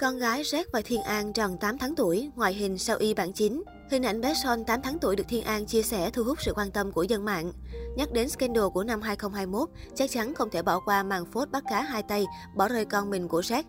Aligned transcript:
Con 0.00 0.18
gái 0.18 0.42
Jack 0.42 0.64
và 0.72 0.80
Thiên 0.84 1.02
An 1.02 1.32
tròn 1.32 1.58
8 1.60 1.78
tháng 1.78 1.94
tuổi, 1.94 2.30
ngoại 2.36 2.54
hình 2.54 2.78
sau 2.78 2.96
y 2.96 3.14
bản 3.14 3.32
chính. 3.32 3.62
Hình 3.90 4.02
ảnh 4.02 4.20
bé 4.20 4.34
Son 4.42 4.64
8 4.64 4.82
tháng 4.82 4.98
tuổi 4.98 5.16
được 5.16 5.24
Thiên 5.28 5.44
An 5.44 5.66
chia 5.66 5.82
sẻ 5.82 6.10
thu 6.10 6.24
hút 6.24 6.38
sự 6.42 6.52
quan 6.56 6.70
tâm 6.70 6.92
của 6.92 7.02
dân 7.02 7.24
mạng. 7.24 7.52
Nhắc 7.96 8.12
đến 8.12 8.28
scandal 8.28 8.64
của 8.74 8.84
năm 8.84 9.02
2021, 9.02 9.68
chắc 9.94 10.10
chắn 10.10 10.34
không 10.34 10.50
thể 10.50 10.62
bỏ 10.62 10.80
qua 10.80 11.02
màn 11.02 11.24
phốt 11.32 11.50
bắt 11.50 11.64
cá 11.70 11.82
hai 11.82 12.02
tay, 12.02 12.26
bỏ 12.54 12.68
rơi 12.68 12.84
con 12.84 13.10
mình 13.10 13.28
của 13.28 13.40
Jack. 13.40 13.62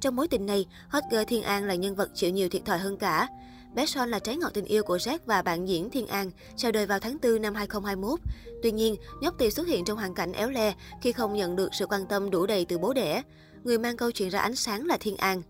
Trong 0.00 0.16
mối 0.16 0.28
tình 0.28 0.46
này, 0.46 0.66
hot 0.88 1.02
girl 1.10 1.22
Thiên 1.26 1.42
An 1.42 1.64
là 1.64 1.74
nhân 1.74 1.94
vật 1.94 2.10
chịu 2.14 2.30
nhiều 2.30 2.48
thiệt 2.48 2.64
thòi 2.64 2.78
hơn 2.78 2.96
cả. 2.96 3.28
Bé 3.74 3.86
Son 3.86 4.10
là 4.10 4.18
trái 4.18 4.36
ngọt 4.36 4.50
tình 4.54 4.64
yêu 4.64 4.82
của 4.82 4.96
Jack 4.96 5.18
và 5.26 5.42
bạn 5.42 5.68
diễn 5.68 5.90
Thiên 5.90 6.06
An, 6.06 6.30
chào 6.56 6.72
đời 6.72 6.86
vào 6.86 6.98
tháng 6.98 7.16
4 7.22 7.42
năm 7.42 7.54
2021. 7.54 8.20
Tuy 8.62 8.72
nhiên, 8.72 8.96
nhóc 9.20 9.38
tỳ 9.38 9.50
xuất 9.50 9.66
hiện 9.66 9.84
trong 9.84 9.98
hoàn 9.98 10.14
cảnh 10.14 10.32
éo 10.32 10.50
le 10.50 10.74
khi 11.02 11.12
không 11.12 11.34
nhận 11.34 11.56
được 11.56 11.74
sự 11.74 11.86
quan 11.86 12.06
tâm 12.06 12.30
đủ 12.30 12.46
đầy 12.46 12.64
từ 12.64 12.78
bố 12.78 12.92
đẻ. 12.92 13.22
Người 13.64 13.78
mang 13.78 13.96
câu 13.96 14.10
chuyện 14.10 14.28
ra 14.28 14.40
ánh 14.40 14.56
sáng 14.56 14.86
là 14.86 14.96
Thiên 14.96 15.16
An. 15.16 15.42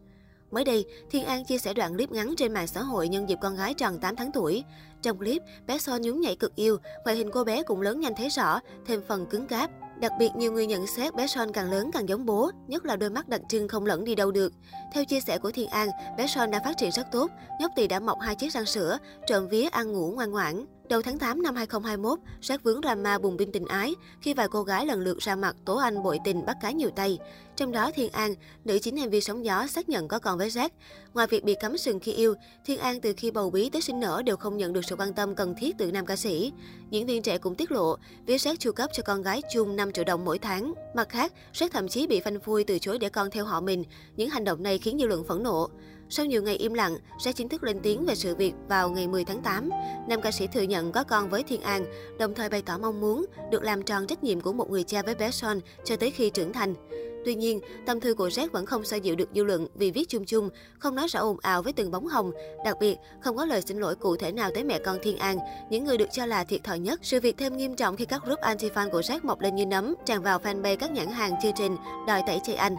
Mới 0.54 0.64
đây, 0.64 0.84
Thiên 1.10 1.24
An 1.24 1.44
chia 1.44 1.58
sẻ 1.58 1.74
đoạn 1.74 1.94
clip 1.94 2.10
ngắn 2.10 2.34
trên 2.36 2.52
mạng 2.52 2.66
xã 2.66 2.82
hội 2.82 3.08
nhân 3.08 3.28
dịp 3.28 3.38
con 3.42 3.56
gái 3.56 3.74
tròn 3.74 3.98
8 3.98 4.16
tháng 4.16 4.32
tuổi. 4.32 4.64
Trong 5.02 5.18
clip, 5.18 5.42
bé 5.66 5.78
Son 5.78 6.02
nhún 6.02 6.20
nhảy 6.20 6.36
cực 6.36 6.56
yêu, 6.56 6.76
ngoại 7.04 7.16
hình 7.16 7.30
cô 7.32 7.44
bé 7.44 7.62
cũng 7.62 7.80
lớn 7.80 8.00
nhanh 8.00 8.14
thấy 8.16 8.28
rõ, 8.28 8.60
thêm 8.86 9.02
phần 9.08 9.26
cứng 9.26 9.46
cáp. 9.46 9.70
Đặc 10.00 10.12
biệt, 10.18 10.30
nhiều 10.36 10.52
người 10.52 10.66
nhận 10.66 10.86
xét 10.86 11.14
bé 11.14 11.26
Son 11.26 11.52
càng 11.52 11.70
lớn 11.70 11.90
càng 11.92 12.08
giống 12.08 12.26
bố, 12.26 12.50
nhất 12.66 12.84
là 12.84 12.96
đôi 12.96 13.10
mắt 13.10 13.28
đặc 13.28 13.40
trưng 13.48 13.68
không 13.68 13.86
lẫn 13.86 14.04
đi 14.04 14.14
đâu 14.14 14.30
được. 14.30 14.52
Theo 14.92 15.04
chia 15.04 15.20
sẻ 15.20 15.38
của 15.38 15.50
Thiên 15.50 15.68
An, 15.68 15.88
bé 16.18 16.26
Son 16.26 16.50
đã 16.50 16.60
phát 16.64 16.76
triển 16.78 16.90
rất 16.90 17.06
tốt, 17.12 17.30
nhóc 17.60 17.70
tỳ 17.76 17.86
đã 17.86 18.00
mọc 18.00 18.18
hai 18.20 18.34
chiếc 18.34 18.52
răng 18.52 18.66
sữa, 18.66 18.98
trộm 19.26 19.48
vía 19.48 19.64
ăn 19.64 19.92
ngủ 19.92 20.12
ngoan 20.14 20.30
ngoãn. 20.30 20.64
Đầu 20.88 21.02
tháng 21.02 21.18
8 21.18 21.42
năm 21.42 21.56
2021, 21.56 22.18
sát 22.40 22.62
vướng 22.62 22.80
drama 22.82 23.18
bùng 23.18 23.36
binh 23.36 23.52
tình 23.52 23.64
ái 23.64 23.94
khi 24.20 24.34
vài 24.34 24.48
cô 24.48 24.62
gái 24.62 24.86
lần 24.86 25.00
lượt 25.00 25.18
ra 25.18 25.36
mặt 25.36 25.56
tố 25.64 25.76
anh 25.76 26.02
bội 26.02 26.18
tình 26.24 26.46
bắt 26.46 26.56
cá 26.62 26.70
nhiều 26.70 26.90
tay. 26.96 27.18
Trong 27.56 27.72
đó, 27.72 27.90
Thiên 27.94 28.12
An, 28.12 28.34
nữ 28.64 28.78
chính 28.78 28.94
MV 28.94 29.14
Sóng 29.22 29.44
Gió 29.44 29.66
xác 29.66 29.88
nhận 29.88 30.08
có 30.08 30.18
con 30.18 30.38
với 30.38 30.48
Jack. 30.48 30.68
Ngoài 31.14 31.26
việc 31.26 31.44
bị 31.44 31.54
cấm 31.60 31.76
sừng 31.76 32.00
khi 32.00 32.12
yêu, 32.12 32.34
Thiên 32.64 32.78
An 32.78 33.00
từ 33.00 33.12
khi 33.16 33.30
bầu 33.30 33.50
bí 33.50 33.70
tới 33.70 33.82
sinh 33.82 34.00
nở 34.00 34.22
đều 34.24 34.36
không 34.36 34.56
nhận 34.56 34.72
được 34.72 34.84
sự 34.84 34.96
quan 34.96 35.12
tâm 35.12 35.34
cần 35.34 35.54
thiết 35.58 35.74
từ 35.78 35.92
nam 35.92 36.06
ca 36.06 36.16
sĩ. 36.16 36.52
Diễn 36.90 37.06
viên 37.06 37.22
trẻ 37.22 37.38
cũng 37.38 37.54
tiết 37.54 37.72
lộ, 37.72 37.96
phía 38.26 38.36
Jack 38.36 38.56
chu 38.56 38.72
cấp 38.72 38.90
cho 38.92 39.02
con 39.06 39.22
gái 39.22 39.42
chung 39.52 39.76
5 39.76 39.92
triệu 39.92 40.04
đồng 40.04 40.24
mỗi 40.24 40.38
tháng. 40.38 40.74
Mặt 40.94 41.08
khác, 41.08 41.32
Jack 41.52 41.68
thậm 41.72 41.88
chí 41.88 42.06
bị 42.06 42.20
phanh 42.20 42.40
phui 42.40 42.64
từ 42.64 42.78
chối 42.78 42.98
để 42.98 43.08
con 43.08 43.30
theo 43.30 43.44
họ 43.44 43.60
mình. 43.60 43.84
Những 44.16 44.30
hành 44.30 44.44
động 44.44 44.62
này 44.62 44.78
khiến 44.78 44.98
dư 44.98 45.06
luận 45.06 45.24
phẫn 45.24 45.42
nộ. 45.42 45.70
Sau 46.10 46.26
nhiều 46.26 46.42
ngày 46.42 46.56
im 46.56 46.74
lặng, 46.74 46.96
sẽ 47.18 47.32
chính 47.32 47.48
thức 47.48 47.62
lên 47.62 47.80
tiếng 47.82 48.04
về 48.06 48.14
sự 48.14 48.34
việc 48.34 48.54
vào 48.68 48.90
ngày 48.90 49.08
10 49.08 49.24
tháng 49.24 49.42
8. 49.42 49.70
Nam 50.08 50.20
ca 50.20 50.30
sĩ 50.30 50.46
thừa 50.46 50.62
nhận 50.62 50.92
có 50.92 51.04
con 51.04 51.28
với 51.28 51.42
Thiên 51.42 51.60
An, 51.60 51.84
đồng 52.18 52.34
thời 52.34 52.48
bày 52.48 52.62
tỏ 52.62 52.78
mong 52.78 53.00
muốn 53.00 53.24
được 53.50 53.62
làm 53.62 53.82
tròn 53.82 54.06
trách 54.06 54.24
nhiệm 54.24 54.40
của 54.40 54.52
một 54.52 54.70
người 54.70 54.84
cha 54.84 55.02
với 55.02 55.14
bé 55.14 55.30
Son 55.30 55.60
cho 55.84 55.96
tới 55.96 56.10
khi 56.10 56.30
trưởng 56.30 56.52
thành. 56.52 56.74
Tuy 57.24 57.34
nhiên, 57.34 57.60
tâm 57.86 58.00
thư 58.00 58.14
của 58.14 58.28
Jack 58.28 58.48
vẫn 58.52 58.66
không 58.66 58.84
xoa 58.84 58.98
dịu 58.98 59.16
được 59.16 59.28
dư 59.34 59.44
luận 59.44 59.66
vì 59.74 59.90
viết 59.90 60.08
chung 60.08 60.24
chung, 60.24 60.48
không 60.78 60.94
nói 60.94 61.08
rõ 61.08 61.20
ồn 61.20 61.36
ào 61.42 61.62
với 61.62 61.72
từng 61.72 61.90
bóng 61.90 62.06
hồng. 62.06 62.32
Đặc 62.64 62.76
biệt, 62.80 62.96
không 63.20 63.36
có 63.36 63.44
lời 63.44 63.62
xin 63.62 63.78
lỗi 63.78 63.96
cụ 63.96 64.16
thể 64.16 64.32
nào 64.32 64.50
tới 64.54 64.64
mẹ 64.64 64.78
con 64.78 64.98
Thiên 65.02 65.16
An, 65.16 65.38
những 65.70 65.84
người 65.84 65.98
được 65.98 66.08
cho 66.12 66.26
là 66.26 66.44
thiệt 66.44 66.64
thòi 66.64 66.78
nhất. 66.78 67.00
Sự 67.02 67.20
việc 67.20 67.36
thêm 67.38 67.56
nghiêm 67.56 67.76
trọng 67.76 67.96
khi 67.96 68.04
các 68.04 68.24
group 68.24 68.40
anti-fan 68.40 68.90
của 68.90 69.00
Jack 69.00 69.20
mọc 69.22 69.40
lên 69.40 69.54
như 69.54 69.66
nấm, 69.66 69.94
tràn 70.06 70.22
vào 70.22 70.38
fanpage 70.38 70.76
các 70.76 70.92
nhãn 70.92 71.06
hàng 71.06 71.32
chương 71.42 71.52
trình, 71.56 71.76
đòi 72.06 72.22
tẩy 72.26 72.40
chay 72.44 72.56
anh. 72.56 72.76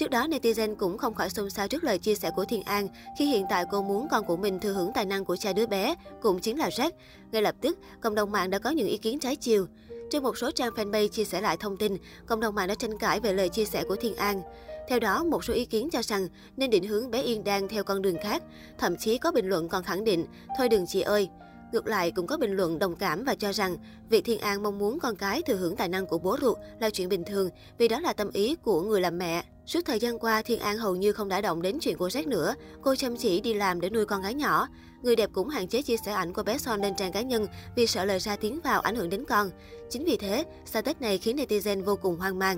Trước 0.00 0.10
đó, 0.10 0.26
netizen 0.26 0.74
cũng 0.74 0.98
không 0.98 1.14
khỏi 1.14 1.30
xôn 1.30 1.50
xao 1.50 1.68
trước 1.68 1.84
lời 1.84 1.98
chia 1.98 2.14
sẻ 2.14 2.30
của 2.36 2.44
Thiên 2.44 2.62
An 2.62 2.88
khi 3.18 3.26
hiện 3.26 3.46
tại 3.50 3.64
cô 3.70 3.82
muốn 3.82 4.08
con 4.10 4.24
của 4.24 4.36
mình 4.36 4.58
thừa 4.58 4.72
hưởng 4.72 4.92
tài 4.94 5.04
năng 5.04 5.24
của 5.24 5.36
cha 5.36 5.52
đứa 5.52 5.66
bé, 5.66 5.94
cũng 6.22 6.40
chính 6.40 6.58
là 6.58 6.68
Jack. 6.68 6.90
Ngay 7.32 7.42
lập 7.42 7.54
tức, 7.60 7.78
cộng 8.00 8.14
đồng 8.14 8.32
mạng 8.32 8.50
đã 8.50 8.58
có 8.58 8.70
những 8.70 8.86
ý 8.86 8.96
kiến 8.96 9.18
trái 9.18 9.36
chiều. 9.36 9.66
Trên 10.10 10.22
một 10.22 10.38
số 10.38 10.50
trang 10.50 10.72
fanpage 10.72 11.08
chia 11.08 11.24
sẻ 11.24 11.40
lại 11.40 11.56
thông 11.56 11.76
tin, 11.76 11.96
cộng 12.26 12.40
đồng 12.40 12.54
mạng 12.54 12.68
đã 12.68 12.74
tranh 12.74 12.98
cãi 12.98 13.20
về 13.20 13.32
lời 13.32 13.48
chia 13.48 13.64
sẻ 13.64 13.84
của 13.88 13.96
Thiên 13.96 14.16
An. 14.16 14.42
Theo 14.88 15.00
đó, 15.00 15.24
một 15.24 15.44
số 15.44 15.54
ý 15.54 15.64
kiến 15.64 15.88
cho 15.92 16.02
rằng 16.02 16.28
nên 16.56 16.70
định 16.70 16.84
hướng 16.84 17.10
bé 17.10 17.22
Yên 17.22 17.44
đang 17.44 17.68
theo 17.68 17.84
con 17.84 18.02
đường 18.02 18.16
khác. 18.22 18.42
Thậm 18.78 18.96
chí 18.96 19.18
có 19.18 19.32
bình 19.32 19.48
luận 19.48 19.68
còn 19.68 19.84
khẳng 19.84 20.04
định, 20.04 20.26
thôi 20.58 20.68
đừng 20.68 20.86
chị 20.86 21.00
ơi, 21.00 21.28
Ngược 21.72 21.86
lại, 21.86 22.10
cũng 22.10 22.26
có 22.26 22.36
bình 22.36 22.56
luận 22.56 22.78
đồng 22.78 22.96
cảm 22.96 23.24
và 23.24 23.34
cho 23.34 23.52
rằng 23.52 23.76
việc 24.08 24.24
Thiên 24.24 24.40
An 24.40 24.62
mong 24.62 24.78
muốn 24.78 24.98
con 24.98 25.16
cái 25.16 25.42
thừa 25.42 25.56
hưởng 25.56 25.76
tài 25.76 25.88
năng 25.88 26.06
của 26.06 26.18
bố 26.18 26.36
ruột 26.40 26.58
là 26.80 26.90
chuyện 26.90 27.08
bình 27.08 27.24
thường 27.24 27.48
vì 27.78 27.88
đó 27.88 28.00
là 28.00 28.12
tâm 28.12 28.30
ý 28.32 28.54
của 28.54 28.82
người 28.82 29.00
làm 29.00 29.18
mẹ. 29.18 29.44
Suốt 29.70 29.80
thời 29.84 29.98
gian 29.98 30.18
qua, 30.18 30.42
Thiên 30.42 30.60
An 30.60 30.78
hầu 30.78 30.96
như 30.96 31.12
không 31.12 31.28
đã 31.28 31.40
động 31.40 31.62
đến 31.62 31.78
chuyện 31.80 31.96
của 31.96 32.08
Jack 32.08 32.28
nữa. 32.28 32.54
Cô 32.82 32.94
chăm 32.94 33.16
chỉ 33.16 33.40
đi 33.40 33.54
làm 33.54 33.80
để 33.80 33.90
nuôi 33.90 34.04
con 34.04 34.22
gái 34.22 34.34
nhỏ. 34.34 34.68
Người 35.02 35.16
đẹp 35.16 35.30
cũng 35.32 35.48
hạn 35.48 35.68
chế 35.68 35.82
chia 35.82 35.96
sẻ 35.96 36.12
ảnh 36.12 36.32
của 36.32 36.42
bé 36.42 36.58
Son 36.58 36.80
lên 36.82 36.94
trang 36.94 37.12
cá 37.12 37.20
nhân 37.20 37.46
vì 37.76 37.86
sợ 37.86 38.04
lời 38.04 38.18
ra 38.18 38.36
tiếng 38.36 38.60
vào 38.60 38.80
ảnh 38.80 38.96
hưởng 38.96 39.10
đến 39.10 39.24
con. 39.24 39.50
Chính 39.90 40.04
vì 40.04 40.16
thế, 40.16 40.44
Tết 40.84 41.00
này 41.00 41.18
khiến 41.18 41.36
netizen 41.36 41.84
vô 41.84 41.96
cùng 41.96 42.16
hoang 42.16 42.38
mang. 42.38 42.56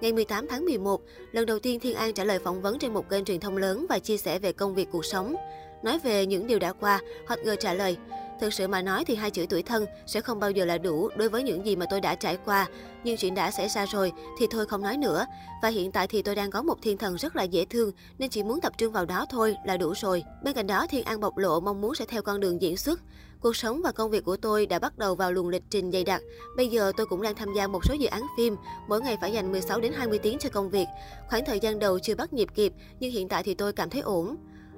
Ngày 0.00 0.12
18 0.12 0.46
tháng 0.48 0.64
11, 0.64 1.00
lần 1.32 1.46
đầu 1.46 1.58
tiên 1.58 1.80
Thiên 1.80 1.96
An 1.96 2.14
trả 2.14 2.24
lời 2.24 2.38
phỏng 2.38 2.62
vấn 2.62 2.78
trên 2.78 2.94
một 2.94 3.08
kênh 3.08 3.24
truyền 3.24 3.40
thông 3.40 3.56
lớn 3.56 3.86
và 3.88 3.98
chia 3.98 4.16
sẻ 4.16 4.38
về 4.38 4.52
công 4.52 4.74
việc 4.74 4.88
cuộc 4.92 5.04
sống. 5.04 5.36
Nói 5.84 5.98
về 5.98 6.26
những 6.26 6.46
điều 6.46 6.58
đã 6.58 6.72
qua, 6.72 7.00
Hot 7.26 7.38
Girl 7.44 7.54
trả 7.60 7.74
lời, 7.74 7.96
Thực 8.40 8.54
sự 8.54 8.68
mà 8.68 8.82
nói 8.82 9.04
thì 9.04 9.14
hai 9.14 9.30
chữ 9.30 9.46
tuổi 9.48 9.62
thân 9.62 9.86
sẽ 10.06 10.20
không 10.20 10.40
bao 10.40 10.50
giờ 10.50 10.64
là 10.64 10.78
đủ 10.78 11.08
đối 11.16 11.28
với 11.28 11.42
những 11.42 11.66
gì 11.66 11.76
mà 11.76 11.86
tôi 11.90 12.00
đã 12.00 12.14
trải 12.14 12.38
qua. 12.44 12.66
Nhưng 13.04 13.16
chuyện 13.16 13.34
đã 13.34 13.50
xảy 13.50 13.68
ra 13.68 13.86
rồi 13.86 14.12
thì 14.38 14.46
thôi 14.50 14.66
không 14.66 14.82
nói 14.82 14.96
nữa. 14.96 15.26
Và 15.62 15.68
hiện 15.68 15.92
tại 15.92 16.06
thì 16.06 16.22
tôi 16.22 16.34
đang 16.34 16.50
có 16.50 16.62
một 16.62 16.82
thiên 16.82 16.98
thần 16.98 17.16
rất 17.16 17.36
là 17.36 17.42
dễ 17.42 17.64
thương 17.64 17.92
nên 18.18 18.30
chỉ 18.30 18.42
muốn 18.42 18.60
tập 18.60 18.72
trung 18.78 18.92
vào 18.92 19.04
đó 19.04 19.26
thôi 19.30 19.56
là 19.64 19.76
đủ 19.76 19.92
rồi. 19.96 20.22
Bên 20.42 20.54
cạnh 20.54 20.66
đó 20.66 20.86
Thiên 20.90 21.04
An 21.04 21.20
bộc 21.20 21.36
lộ 21.36 21.60
mong 21.60 21.80
muốn 21.80 21.94
sẽ 21.94 22.04
theo 22.04 22.22
con 22.22 22.40
đường 22.40 22.62
diễn 22.62 22.76
xuất. 22.76 23.00
Cuộc 23.40 23.56
sống 23.56 23.80
và 23.82 23.92
công 23.92 24.10
việc 24.10 24.24
của 24.24 24.36
tôi 24.36 24.66
đã 24.66 24.78
bắt 24.78 24.98
đầu 24.98 25.14
vào 25.14 25.32
luồng 25.32 25.48
lịch 25.48 25.62
trình 25.70 25.92
dày 25.92 26.04
đặc. 26.04 26.22
Bây 26.56 26.68
giờ 26.68 26.92
tôi 26.96 27.06
cũng 27.06 27.22
đang 27.22 27.34
tham 27.34 27.48
gia 27.56 27.66
một 27.66 27.84
số 27.84 27.94
dự 27.94 28.06
án 28.06 28.22
phim, 28.36 28.56
mỗi 28.88 29.00
ngày 29.00 29.16
phải 29.20 29.32
dành 29.32 29.52
16 29.52 29.80
đến 29.80 29.92
20 29.92 30.18
tiếng 30.18 30.38
cho 30.38 30.48
công 30.48 30.70
việc. 30.70 30.86
Khoảng 31.28 31.44
thời 31.44 31.60
gian 31.60 31.78
đầu 31.78 31.98
chưa 31.98 32.14
bắt 32.14 32.32
nhịp 32.32 32.48
kịp, 32.54 32.72
nhưng 33.00 33.12
hiện 33.12 33.28
tại 33.28 33.42
thì 33.42 33.54
tôi 33.54 33.72
cảm 33.72 33.90
thấy 33.90 34.00
ổn. 34.00 34.36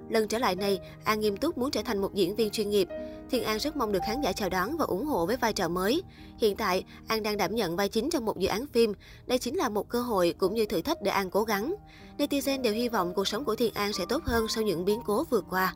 Lần 0.08 0.28
trở 0.28 0.38
lại 0.38 0.56
này, 0.56 0.78
An 1.04 1.20
nghiêm 1.20 1.36
túc 1.36 1.58
muốn 1.58 1.70
trở 1.70 1.82
thành 1.82 1.98
một 1.98 2.14
diễn 2.14 2.36
viên 2.36 2.50
chuyên 2.50 2.70
nghiệp. 2.70 2.88
Thiên 3.30 3.44
An 3.44 3.58
rất 3.58 3.76
mong 3.76 3.92
được 3.92 3.98
khán 4.06 4.20
giả 4.20 4.32
chào 4.32 4.48
đón 4.48 4.76
và 4.76 4.84
ủng 4.84 5.06
hộ 5.06 5.26
với 5.26 5.36
vai 5.36 5.52
trò 5.52 5.68
mới. 5.68 6.02
Hiện 6.38 6.56
tại, 6.56 6.84
An 7.08 7.22
đang 7.22 7.36
đảm 7.36 7.54
nhận 7.54 7.76
vai 7.76 7.88
chính 7.88 8.10
trong 8.10 8.24
một 8.24 8.38
dự 8.38 8.48
án 8.48 8.66
phim. 8.66 8.92
Đây 9.26 9.38
chính 9.38 9.56
là 9.56 9.68
một 9.68 9.88
cơ 9.88 10.00
hội 10.00 10.34
cũng 10.38 10.54
như 10.54 10.66
thử 10.66 10.82
thách 10.82 11.02
để 11.02 11.10
An 11.10 11.30
cố 11.30 11.44
gắng. 11.44 11.74
Netizen 12.18 12.62
đều 12.62 12.72
hy 12.72 12.88
vọng 12.88 13.12
cuộc 13.14 13.28
sống 13.28 13.44
của 13.44 13.56
Thiên 13.56 13.74
An 13.74 13.92
sẽ 13.92 14.04
tốt 14.08 14.24
hơn 14.24 14.48
sau 14.48 14.64
những 14.64 14.84
biến 14.84 15.00
cố 15.06 15.24
vừa 15.30 15.40
qua. 15.50 15.74